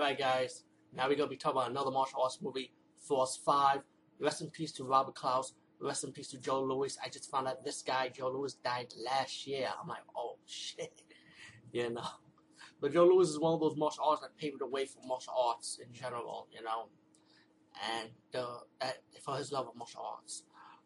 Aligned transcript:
Alright 0.00 0.18
guys, 0.18 0.64
now 0.94 1.02
we're 1.02 1.14
going 1.14 1.28
to 1.28 1.30
be 1.30 1.36
talking 1.36 1.58
about 1.58 1.70
another 1.70 1.90
martial 1.90 2.22
arts 2.22 2.38
movie, 2.40 2.72
Force 3.06 3.38
5. 3.44 3.82
Rest 4.18 4.40
in 4.40 4.48
peace 4.48 4.72
to 4.72 4.84
Robert 4.84 5.14
Clouse. 5.14 5.52
Rest 5.78 6.04
in 6.04 6.12
peace 6.12 6.28
to 6.28 6.38
Joe 6.40 6.62
Lewis. 6.62 6.96
I 7.04 7.10
just 7.10 7.30
found 7.30 7.46
out 7.46 7.62
this 7.66 7.82
guy, 7.82 8.08
Joe 8.08 8.30
Lewis, 8.30 8.54
died 8.54 8.94
last 9.04 9.46
year. 9.46 9.68
I'm 9.78 9.86
like, 9.86 10.00
oh 10.16 10.36
shit. 10.46 11.02
You 11.70 11.90
know. 11.90 12.08
But 12.80 12.94
Joe 12.94 13.04
Lewis 13.04 13.28
is 13.28 13.38
one 13.38 13.52
of 13.52 13.60
those 13.60 13.76
martial 13.76 14.04
arts 14.04 14.22
that 14.22 14.34
paved 14.38 14.60
the 14.60 14.66
way 14.66 14.86
for 14.86 15.06
martial 15.06 15.34
arts 15.36 15.78
in 15.86 15.92
general, 15.92 16.48
you 16.50 16.64
know. 16.64 16.88
And 18.00 18.08
uh, 18.34 18.86
for 19.22 19.36
his 19.36 19.52
love 19.52 19.68
of 19.68 19.76
martial 19.76 20.00
arts. 20.00 20.44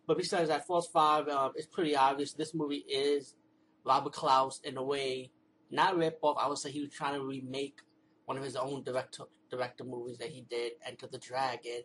But 0.09 0.19
besides 0.19 0.49
that, 0.49 0.67
Force 0.67 0.89
5, 0.93 1.29
um, 1.29 1.53
it's 1.55 1.69
pretty 1.69 1.95
obvious 1.95 2.33
this 2.33 2.53
movie 2.53 2.85
is 2.89 3.37
Robert 3.85 4.13
Clouse 4.13 4.61
in 4.65 4.77
a 4.77 4.83
way, 4.83 5.31
not 5.71 5.97
rip 5.97 6.19
off. 6.23 6.37
I 6.37 6.49
would 6.49 6.59
say 6.59 6.73
he 6.73 6.81
was 6.81 6.91
trying 6.91 7.15
to 7.15 7.25
remake 7.25 7.79
one 8.27 8.37
of 8.37 8.45
his 8.45 8.57
own 8.57 8.83
director 8.83 9.25
director 9.51 9.85
movies 9.85 10.19
that 10.19 10.31
he 10.31 10.43
did, 10.43 10.73
Enter 10.87 11.07
the 11.07 11.19
Dragon, 11.19 11.83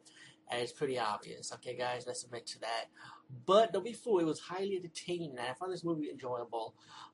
and 0.49 0.62
it's 0.62 0.71
pretty 0.71 0.98
obvious. 0.98 1.51
Okay, 1.54 1.76
guys, 1.76 2.05
let's 2.07 2.23
admit 2.23 2.48
to 2.48 2.59
that. 2.62 2.85
But 3.45 3.73
don't 3.73 3.85
be 3.85 3.93
fooled; 3.93 4.21
it 4.21 4.26
was 4.26 4.40
highly 4.40 4.77
entertaining, 4.77 5.32
and 5.32 5.40
I 5.40 5.54
found 5.54 5.71
this 5.71 5.84
movie 5.84 6.10
enjoyable. 6.10 6.73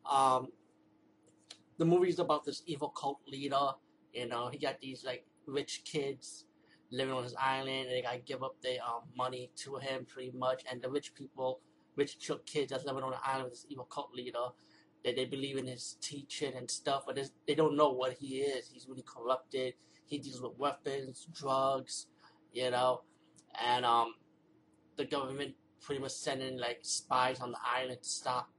Um, 0.09 0.49
the 1.77 1.85
movie 1.85 2.09
is 2.09 2.19
about 2.19 2.45
this 2.45 2.63
evil 2.65 2.89
cult 2.89 3.19
leader. 3.27 3.71
You 4.13 4.27
know, 4.27 4.47
he 4.47 4.57
got 4.57 4.79
these 4.79 5.03
like 5.03 5.25
rich 5.45 5.81
kids 5.83 6.45
living 6.91 7.13
on 7.13 7.23
his 7.23 7.35
island, 7.35 7.87
and 7.87 7.91
they 7.91 8.01
gotta 8.01 8.19
give 8.19 8.43
up 8.43 8.55
their 8.61 8.79
um, 8.81 9.01
money 9.17 9.51
to 9.57 9.75
him 9.77 10.05
pretty 10.05 10.31
much. 10.31 10.63
And 10.71 10.81
the 10.81 10.89
rich 10.89 11.13
people, 11.13 11.59
rich 11.95 12.17
kids 12.45 12.71
that's 12.71 12.85
living 12.85 13.03
on 13.03 13.11
the 13.11 13.27
island 13.27 13.45
with 13.45 13.53
this 13.53 13.65
evil 13.69 13.85
cult 13.85 14.13
leader, 14.13 14.47
that 15.05 15.15
they 15.15 15.25
believe 15.25 15.57
in 15.57 15.67
his 15.67 15.97
teaching 16.01 16.53
and 16.57 16.69
stuff, 16.69 17.03
but 17.05 17.17
they 17.47 17.53
don't 17.53 17.77
know 17.77 17.91
what 17.91 18.13
he 18.13 18.37
is. 18.39 18.69
He's 18.73 18.87
really 18.89 19.05
corrupted. 19.05 19.75
He 20.07 20.17
deals 20.17 20.41
with 20.41 20.57
weapons, 20.57 21.27
drugs, 21.31 22.07
you 22.51 22.71
know, 22.71 23.03
and 23.63 23.85
um, 23.85 24.15
the 24.97 25.05
government 25.05 25.53
pretty 25.79 26.01
much 26.01 26.11
sending 26.11 26.57
like 26.57 26.79
spies 26.81 27.39
on 27.39 27.51
the 27.51 27.59
island 27.63 28.01
to 28.01 28.09
stop 28.09 28.49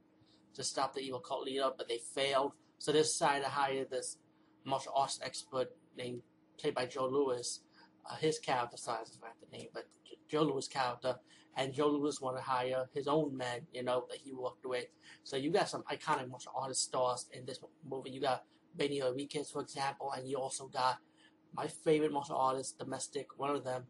to 0.53 0.63
stop 0.63 0.95
the 0.95 1.01
evil 1.01 1.19
cult 1.19 1.43
leader, 1.43 1.69
but 1.77 1.87
they 1.87 1.99
failed. 2.15 2.53
So 2.79 2.91
they 2.91 2.99
decided 2.99 3.43
to 3.43 3.49
hire 3.49 3.85
this 3.85 4.17
martial 4.63 4.93
arts 4.95 5.19
expert 5.21 5.67
named 5.97 6.21
played 6.57 6.73
by 6.73 6.85
Joe 6.85 7.07
Lewis. 7.07 7.59
Uh, 8.09 8.15
his 8.15 8.39
character, 8.39 8.77
sorry, 8.77 8.99
I 9.01 9.05
forgot 9.05 9.35
the 9.51 9.57
name, 9.57 9.67
but 9.73 9.85
Joe 10.29 10.43
Lewis' 10.43 10.67
character 10.67 11.15
and 11.57 11.73
Joe 11.73 11.89
Lewis 11.89 12.21
wanted 12.21 12.37
to 12.37 12.43
hire 12.43 12.85
his 12.93 13.07
own 13.07 13.35
men, 13.35 13.61
you 13.73 13.83
know, 13.83 14.05
that 14.09 14.19
he 14.23 14.31
worked 14.31 14.65
with. 14.65 14.85
So 15.23 15.35
you 15.35 15.51
got 15.51 15.67
some 15.67 15.83
iconic 15.91 16.29
martial 16.29 16.53
artist 16.55 16.83
stars 16.83 17.25
in 17.33 17.45
this 17.45 17.59
movie. 17.89 18.11
You 18.11 18.21
got 18.21 18.43
Benny 18.75 19.01
Urquidez, 19.01 19.51
for 19.51 19.61
example, 19.61 20.13
and 20.15 20.29
you 20.29 20.37
also 20.37 20.67
got 20.67 20.99
my 21.53 21.67
favorite 21.67 22.13
martial 22.13 22.37
artist, 22.37 22.77
domestic, 22.77 23.27
one 23.37 23.49
of 23.49 23.63
them, 23.63 23.85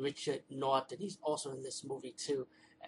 Richard 0.00 0.40
Norton. 0.50 0.98
He's 0.98 1.18
also 1.22 1.52
in 1.52 1.62
this 1.62 1.84
movie 1.86 2.14
too. 2.16 2.46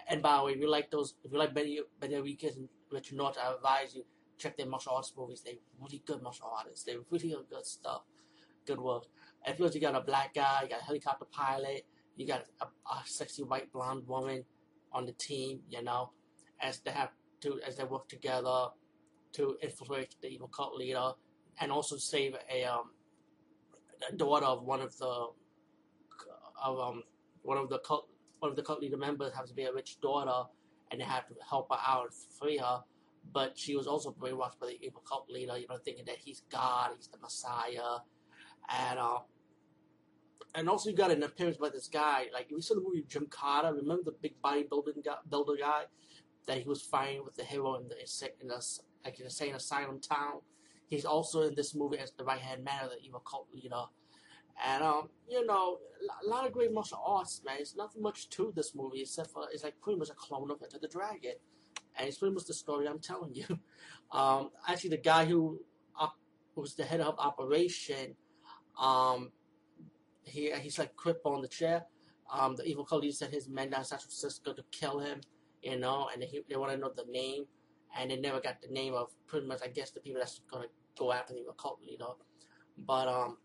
And 0.08 0.22
by 0.22 0.38
the 0.38 0.44
way, 0.44 0.52
if 0.52 0.58
you 0.58 0.70
like 0.70 0.90
those, 0.90 1.14
if 1.22 1.30
you 1.32 1.38
like 1.38 1.52
Benny, 1.52 1.80
Benny 2.00 2.14
Urquidez 2.14 2.56
and 2.56 2.68
Richard 2.90 3.18
Norton, 3.18 3.42
I 3.46 3.54
advise 3.54 3.94
you 3.94 4.04
check 4.38 4.56
their 4.56 4.66
martial 4.66 4.92
arts 4.92 5.12
movies. 5.16 5.42
They're 5.44 5.54
really 5.78 6.02
good 6.06 6.22
martial 6.22 6.50
artists. 6.56 6.84
They're 6.84 7.00
really 7.10 7.36
good 7.50 7.66
stuff. 7.66 8.02
Good 8.66 8.80
work. 8.80 9.04
And 9.44 9.56
plus, 9.56 9.74
you 9.74 9.80
got 9.80 9.94
a 9.94 10.00
black 10.00 10.34
guy, 10.34 10.60
you 10.62 10.68
got 10.70 10.80
a 10.80 10.84
helicopter 10.84 11.26
pilot, 11.30 11.86
you 12.16 12.26
got 12.26 12.44
a, 12.60 12.64
a 12.64 13.02
sexy 13.04 13.42
white 13.42 13.72
blonde 13.72 14.06
woman 14.06 14.44
on 14.92 15.06
the 15.06 15.12
team, 15.12 15.60
you 15.68 15.82
know, 15.82 16.10
as 16.60 16.80
they 16.80 16.90
have 16.90 17.10
to 17.42 17.60
as 17.66 17.76
they 17.76 17.84
work 17.84 18.08
together 18.08 18.66
to 19.32 19.56
infiltrate 19.62 20.14
the 20.20 20.28
evil 20.28 20.48
cult 20.48 20.74
leader 20.74 21.12
and 21.60 21.70
also 21.70 21.96
save 21.96 22.34
a 22.52 22.64
um 22.64 22.90
daughter 24.16 24.46
of 24.46 24.64
one 24.64 24.80
of 24.80 24.96
the 24.98 25.26
of 26.62 26.78
um 26.78 27.02
one 27.42 27.56
of 27.56 27.68
the 27.68 27.78
cult 27.78 28.08
one 28.40 28.50
of 28.50 28.56
the 28.56 28.62
cult 28.62 28.80
leader 28.80 28.96
members 28.96 29.32
has 29.34 29.48
to 29.48 29.54
be 29.54 29.64
a 29.64 29.72
rich 29.72 30.00
daughter 30.00 30.48
and 30.90 31.00
they 31.00 31.04
have 31.04 31.26
to 31.28 31.34
help 31.48 31.68
her 31.70 31.78
out 31.86 32.04
and 32.04 32.14
free 32.38 32.58
her. 32.58 32.80
But 33.32 33.56
she 33.56 33.76
was 33.76 33.86
also 33.86 34.10
brainwashed 34.10 34.58
by 34.58 34.68
the 34.68 34.78
evil 34.82 35.02
cult 35.06 35.28
leader, 35.30 35.56
you 35.58 35.68
know, 35.68 35.76
thinking 35.84 36.04
that 36.06 36.16
he's 36.16 36.42
God, 36.50 36.92
he's 36.96 37.06
the 37.08 37.18
Messiah, 37.18 37.98
and 38.68 38.98
uh, 38.98 39.18
and 40.54 40.68
also 40.68 40.90
you 40.90 40.96
got 40.96 41.10
an 41.10 41.22
appearance 41.22 41.56
by 41.56 41.68
this 41.68 41.88
guy. 41.88 42.26
Like 42.32 42.48
we 42.52 42.60
saw 42.60 42.74
the 42.74 42.80
movie 42.80 43.04
Gymkata. 43.08 43.74
Remember 43.74 44.04
the 44.04 44.16
big 44.20 44.34
bodybuilding 44.42 45.04
guy, 45.04 45.16
builder 45.28 45.56
guy 45.58 45.84
that 46.46 46.58
he 46.58 46.68
was 46.68 46.82
fighting 46.82 47.24
with 47.24 47.36
the 47.36 47.44
hero 47.44 47.76
in 47.76 47.88
the 47.88 47.96
in 48.40 48.48
the 48.48 48.78
like 49.04 49.18
in 49.18 49.26
insane 49.26 49.54
asylum 49.54 50.00
town. 50.00 50.40
He's 50.88 51.04
also 51.04 51.42
in 51.42 51.54
this 51.54 51.74
movie 51.74 51.98
as 51.98 52.12
the 52.12 52.24
right 52.24 52.40
hand 52.40 52.64
man 52.64 52.84
of 52.84 52.90
the 52.90 52.98
evil 53.04 53.20
cult 53.20 53.46
leader. 53.54 53.84
And 54.64 54.82
um, 54.82 55.08
you 55.28 55.46
know, 55.46 55.78
a 56.24 56.28
lot 56.28 56.46
of 56.46 56.52
great 56.52 56.72
martial 56.72 57.00
arts, 57.04 57.42
man. 57.44 57.56
It's 57.60 57.76
nothing 57.76 58.02
much 58.02 58.28
to 58.30 58.52
this 58.54 58.74
movie 58.74 59.02
except 59.02 59.30
for 59.30 59.44
it's 59.52 59.64
like 59.64 59.80
pretty 59.80 59.98
much 59.98 60.10
a 60.10 60.14
clone 60.14 60.50
of 60.50 60.62
Enter 60.62 60.78
the 60.78 60.88
Dragon, 60.88 61.34
and 61.96 62.08
it's 62.08 62.18
pretty 62.18 62.34
much 62.34 62.44
the 62.44 62.54
story 62.54 62.86
I'm 62.88 63.00
telling 63.00 63.34
you. 63.34 63.46
Um, 64.12 64.50
actually, 64.66 64.90
the 64.90 64.96
guy 64.96 65.24
who 65.24 65.60
up, 65.96 66.16
was 66.56 66.74
the 66.74 66.82
head 66.82 67.00
of 67.00 67.16
operation, 67.20 68.16
um, 68.76 69.30
he 70.30 70.52
he's 70.60 70.78
like 70.78 70.96
crippled 70.96 71.34
on 71.34 71.42
the 71.42 71.48
chair. 71.48 71.84
Um, 72.32 72.54
the 72.54 72.64
evil 72.64 72.84
cult 72.84 73.02
leader 73.02 73.14
sent 73.14 73.32
his 73.32 73.48
men 73.48 73.70
down 73.70 73.80
to 73.80 73.86
San 73.86 73.98
Francisco 73.98 74.52
to 74.52 74.62
kill 74.70 75.00
him, 75.00 75.20
you 75.62 75.78
know, 75.78 76.08
and 76.12 76.22
he, 76.22 76.42
they 76.48 76.56
want 76.56 76.70
to 76.72 76.78
know 76.78 76.92
the 76.94 77.10
name, 77.10 77.44
and 77.98 78.10
they 78.10 78.16
never 78.16 78.40
got 78.40 78.62
the 78.62 78.68
name 78.68 78.94
of 78.94 79.08
pretty 79.26 79.46
much 79.46 79.60
I 79.64 79.68
guess 79.68 79.90
the 79.90 80.00
people 80.00 80.20
that's 80.20 80.40
gonna 80.50 80.66
go 80.96 81.12
after 81.12 81.34
the 81.34 81.40
evil 81.40 81.54
cult 81.54 81.80
leader. 81.82 82.04
But 82.78 83.08
um, 83.08 83.38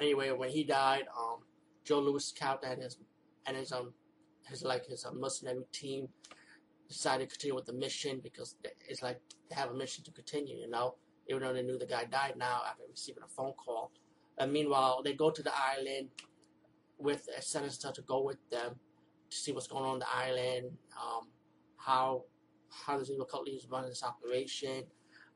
anyway, 0.00 0.30
when 0.30 0.48
he 0.48 0.64
died, 0.64 1.04
um, 1.16 1.40
Joe 1.84 2.00
Lewis 2.00 2.32
character 2.32 2.68
and 2.68 2.82
his 2.82 2.98
and 3.46 3.56
his 3.56 3.72
um 3.72 3.92
his 4.48 4.62
like 4.62 4.86
his 4.86 5.04
uh, 5.04 5.12
mercenary 5.12 5.64
team 5.72 6.08
decided 6.88 7.28
to 7.28 7.34
continue 7.34 7.54
with 7.54 7.66
the 7.66 7.72
mission 7.72 8.20
because 8.22 8.56
it's 8.88 9.02
like 9.02 9.20
they 9.48 9.56
have 9.56 9.70
a 9.70 9.74
mission 9.74 10.04
to 10.04 10.10
continue, 10.10 10.56
you 10.56 10.68
know, 10.68 10.94
even 11.28 11.42
though 11.42 11.52
they 11.52 11.62
knew 11.62 11.78
the 11.78 11.86
guy 11.86 12.04
died 12.04 12.34
now 12.36 12.62
after 12.68 12.82
receiving 12.90 13.22
a 13.22 13.28
phone 13.28 13.52
call. 13.52 13.90
And 14.42 14.52
meanwhile, 14.52 15.02
they 15.04 15.12
go 15.12 15.30
to 15.30 15.40
the 15.40 15.52
island 15.54 16.08
with 16.98 17.28
a 17.38 17.40
senator 17.40 17.92
to 17.92 18.02
go 18.02 18.22
with 18.22 18.38
them 18.50 18.74
to 19.30 19.36
see 19.36 19.52
what's 19.52 19.68
going 19.68 19.84
on, 19.84 20.00
the 20.00 20.06
island, 20.12 20.72
um, 21.00 21.28
how 21.76 22.24
how 22.70 22.98
the 22.98 23.12
evil 23.12 23.24
cult 23.24 23.44
leaders 23.44 23.68
running 23.70 23.90
this 23.90 24.02
operation. 24.02 24.82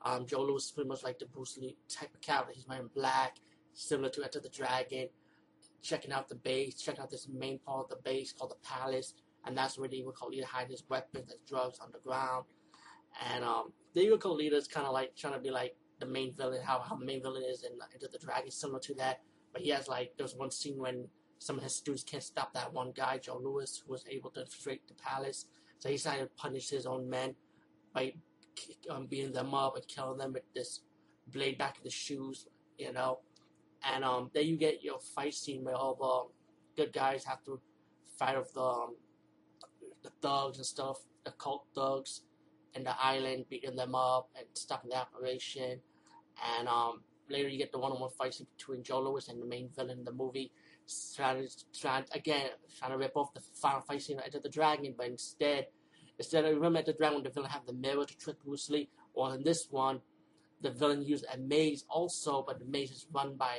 Um, 0.03 0.27
Joe 0.27 0.43
Lewis 0.43 0.65
is 0.65 0.71
pretty 0.72 0.89
much 0.89 1.05
like 1.05 1.21
the 1.21 1.27
Bruce 1.27 1.56
Lee 1.56 1.77
type 1.89 2.12
of 2.15 2.21
character. 2.21 2.53
He's 2.53 2.66
wearing 2.66 2.91
black, 2.95 3.37
similar 3.75 4.09
to 4.11 4.25
Enter 4.25 4.41
the 4.41 4.49
Dragon. 4.49 5.09
Checking 5.83 6.11
out 6.11 6.28
the 6.28 6.34
base, 6.34 6.75
checking 6.75 7.00
out 7.00 7.11
this 7.11 7.28
main 7.33 7.61
part 7.61 7.84
of 7.84 7.89
the 7.91 8.03
base 8.03 8.33
called 8.33 8.50
the 8.50 8.69
Palace, 8.69 9.15
and 9.45 9.56
that's 9.56 9.78
where 9.78 9.89
the 9.89 9.99
evil 9.99 10.11
cult 10.11 10.33
leader 10.33 10.47
hides 10.47 10.72
his 10.72 10.83
weapons, 10.89 11.31
his 11.31 11.39
drugs 11.47 11.78
underground. 11.81 12.45
And 13.31 13.45
um, 13.45 13.72
the 13.95 14.00
evil 14.00 14.19
cult 14.19 14.37
leader 14.37 14.56
is 14.56 14.66
kind 14.66 14.84
of 14.84 14.93
like 14.93 15.15
trying 15.15 15.34
to 15.34 15.39
be 15.39 15.50
like 15.50 15.77
the 15.99 16.07
main 16.07 16.34
villain, 16.34 16.61
how, 16.62 16.81
how 16.81 16.97
the 16.97 17.05
main 17.05 17.23
villain 17.23 17.45
is 17.49 17.62
in 17.65 17.73
Enter 17.95 18.09
the 18.11 18.19
Dragon, 18.19 18.51
similar 18.51 18.81
to 18.81 18.95
that. 18.95 19.21
But 19.53 19.63
he 19.63 19.71
has 19.71 19.89
like 19.89 20.13
there's 20.19 20.34
one 20.34 20.51
scene 20.51 20.78
when 20.78 21.09
some 21.39 21.57
of 21.57 21.63
his 21.65 21.75
students 21.75 22.04
can't 22.04 22.22
stop 22.22 22.53
that 22.54 22.72
one 22.72 22.93
guy, 22.95 23.19
Joe 23.19 23.41
Lewis, 23.43 23.83
who 23.84 23.93
was 23.93 24.04
able 24.09 24.31
to 24.31 24.41
infiltrate 24.41 24.87
the 24.89 24.95
palace. 24.95 25.47
So 25.78 25.89
he 25.89 25.97
decided 25.97 26.22
to 26.22 26.31
punish 26.37 26.71
his 26.71 26.87
own 26.87 27.09
men 27.09 27.34
by 27.93 28.15
um, 28.91 29.07
beating 29.07 29.33
them 29.33 29.54
up 29.54 29.77
and 29.77 29.87
killing 29.87 30.19
them 30.19 30.33
with 30.33 30.43
this 30.54 30.81
blade 31.28 31.59
back 31.59 31.77
in 31.78 31.84
the 31.84 31.91
shoes, 31.91 32.47
you 32.78 32.93
know. 32.93 33.21
And 33.83 34.04
um, 34.04 34.31
then 34.34 34.47
you 34.47 34.57
get 34.57 34.83
your 34.83 34.98
fight 34.98 35.34
scene 35.34 35.65
where 35.65 35.75
all 35.75 36.33
the 36.77 36.83
good 36.83 36.93
guys 36.93 37.25
have 37.25 37.45
to 37.45 37.60
fight 38.19 38.39
with 38.39 38.53
the 38.54 38.60
um, 38.60 38.97
the 40.03 40.10
thugs 40.22 40.59
and 40.59 40.66
stuff, 40.66 40.98
the 41.25 41.33
cult 41.33 41.66
thugs, 41.75 42.22
in 42.77 42.84
the 42.84 42.95
island, 43.01 43.47
beating 43.49 43.77
them 43.77 43.95
up 43.95 44.28
and 44.37 44.47
stopping 44.55 44.91
the 44.91 44.97
operation. 44.97 45.81
And 46.59 46.69
um, 46.69 47.01
later 47.28 47.49
you 47.49 47.59
get 47.59 47.73
the 47.73 47.78
one-on-one 47.78 48.11
fight 48.11 48.41
between 48.57 48.83
Joe 48.83 49.01
Lewis 49.01 49.28
and 49.28 49.41
the 49.41 49.47
main 49.47 49.71
villain 49.75 49.99
in 49.99 50.05
the 50.05 50.13
movie, 50.13 50.53
trying, 51.17 51.49
trying 51.78 52.05
again 52.13 52.51
trying 52.78 52.93
to 52.93 52.99
rip 52.99 53.17
off 53.17 53.34
the 53.34 53.41
final 53.55 53.81
fight 53.81 54.03
scene 54.03 54.21
Enter 54.25 54.41
the 54.41 54.49
Dragon, 54.49 54.95
but 54.97 55.07
instead, 55.07 55.67
instead 56.19 56.45
of 56.45 56.55
remember 56.55 56.83
the 56.83 56.93
Dragon, 56.93 57.23
the 57.23 57.31
villain 57.31 57.51
have 57.51 57.67
the 57.67 57.73
mirror 57.73 58.05
to 58.05 58.19
trick 58.19 58.37
Bruce 58.45 58.71
Lee. 58.71 58.89
Or 59.15 59.34
in 59.34 59.43
this 59.43 59.69
one, 59.71 60.01
the 60.61 60.71
villain 60.71 61.03
used 61.03 61.25
a 61.33 61.39
maze 61.39 61.84
also, 61.89 62.45
but 62.47 62.59
the 62.59 62.67
maze 62.67 62.91
is 62.91 63.07
run 63.13 63.37
by 63.37 63.57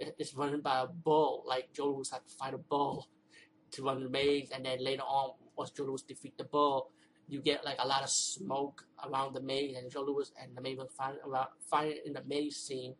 it's 0.00 0.34
run 0.34 0.60
by 0.60 0.80
a 0.80 0.86
bull. 0.86 1.44
Like 1.46 1.72
Joe 1.72 1.92
Lewis 1.92 2.10
had 2.10 2.26
to 2.26 2.34
fight 2.34 2.54
a 2.54 2.58
bull 2.58 3.08
to 3.72 3.82
run 3.82 4.02
the 4.02 4.10
maze, 4.10 4.50
and 4.50 4.64
then 4.64 4.82
later 4.82 5.02
on, 5.02 5.34
once 5.56 5.70
Joe 5.70 5.84
Lewis 5.84 6.02
defeat 6.02 6.36
the 6.36 6.44
bull, 6.44 6.90
you 7.28 7.40
get 7.40 7.64
like 7.64 7.76
a 7.78 7.86
lot 7.86 8.02
of 8.02 8.10
smoke 8.10 8.84
around 9.06 9.34
the 9.34 9.40
maze, 9.40 9.76
and 9.76 9.90
Joe 9.90 10.02
Lewis 10.02 10.32
and 10.40 10.56
the 10.56 10.76
will 10.76 10.88
find 10.88 11.18
around 11.26 11.48
find 11.70 11.94
in 12.04 12.14
the 12.14 12.22
maze 12.26 12.56
scene. 12.56 12.94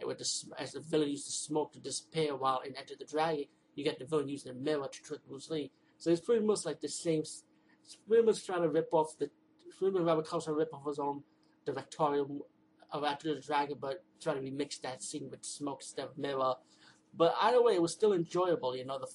And 0.00 0.08
with 0.08 0.18
the 0.18 0.54
as 0.58 0.72
the 0.72 0.80
villain 0.80 1.10
used 1.10 1.28
the 1.28 1.32
smoke 1.32 1.72
to 1.72 1.80
disappear 1.80 2.34
while 2.36 2.60
in 2.60 2.76
Enter 2.76 2.94
the 2.98 3.04
Dragon, 3.04 3.44
you 3.74 3.84
get 3.84 3.98
the 3.98 4.06
villain 4.06 4.28
using 4.28 4.52
the 4.54 4.58
mirror 4.58 4.88
to 4.90 5.02
trick 5.02 5.20
Bruce 5.28 5.50
Lee. 5.50 5.70
So 5.98 6.10
it's 6.10 6.20
pretty 6.20 6.44
much 6.44 6.64
like 6.64 6.80
the 6.80 6.88
same. 6.88 7.20
It's 7.20 7.44
pretty 8.06 8.24
much 8.24 8.44
trying 8.46 8.62
to 8.62 8.68
rip 8.68 8.88
off 8.92 9.18
the. 9.18 9.30
Pretty 9.78 9.96
much 9.96 10.06
Robert 10.06 10.26
Coulson 10.26 10.54
rip 10.54 10.74
off 10.74 10.86
his 10.86 10.98
own 10.98 11.22
directorial 11.64 12.46
of 12.90 13.04
Enter 13.04 13.34
the 13.34 13.40
Dragon, 13.40 13.76
but 13.80 14.02
trying 14.20 14.42
to 14.42 14.50
remix 14.50 14.80
that 14.80 15.02
scene 15.02 15.28
with 15.30 15.44
smoke 15.44 15.80
instead 15.82 16.06
of 16.06 16.18
mirror. 16.18 16.54
But 17.14 17.34
either 17.40 17.62
way, 17.62 17.74
it 17.74 17.82
was 17.82 17.92
still 17.92 18.12
enjoyable. 18.12 18.76
You 18.76 18.86
know, 18.86 18.98
the 18.98 19.06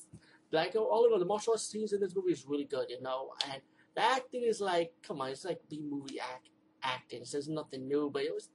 like 0.51 0.75
all 0.75 0.85
all, 0.85 1.19
the 1.19 1.25
martial 1.25 1.53
arts 1.53 1.67
scenes 1.67 1.94
in 1.94 2.01
this 2.01 2.15
movie 2.15 2.31
is 2.31 2.45
really 2.47 2.65
good. 2.65 2.89
You 2.89 3.01
know, 3.01 3.31
and 3.51 3.61
the 3.95 4.01
acting 4.01 4.43
is 4.43 4.59
like, 4.61 4.91
come 5.05 5.21
on, 5.21 5.29
it's 5.29 5.45
like 5.45 5.59
B 5.69 5.81
movie 5.87 6.19
act 6.19 6.49
acting. 6.83 7.25
So 7.25 7.37
there's 7.37 7.49
nothing 7.49 7.87
new, 7.87 8.09
but 8.11 8.23
it 8.23 8.33
was, 8.33 8.49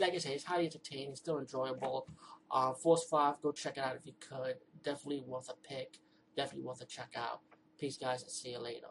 like 0.00 0.14
I 0.14 0.18
say, 0.18 0.34
it's 0.34 0.44
highly 0.44 0.66
entertaining, 0.66 1.14
still 1.16 1.38
enjoyable. 1.38 2.06
Uh, 2.50 2.72
Force 2.72 3.04
Five, 3.04 3.40
go 3.42 3.52
check 3.52 3.76
it 3.76 3.80
out 3.80 3.96
if 3.96 4.06
you 4.06 4.14
could. 4.20 4.56
Definitely 4.82 5.22
worth 5.26 5.50
a 5.50 5.54
pick. 5.66 5.98
Definitely 6.36 6.64
worth 6.64 6.80
a 6.80 6.86
check 6.86 7.14
out. 7.16 7.40
Peace, 7.78 7.96
guys, 7.96 8.22
and 8.22 8.30
see 8.30 8.50
you 8.50 8.58
later. 8.58 8.88